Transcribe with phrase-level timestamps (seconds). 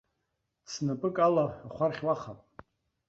[0.71, 2.39] Цнапык ала ахәархь уахап.